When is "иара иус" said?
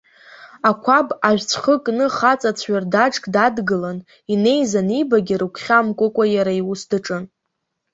6.35-6.81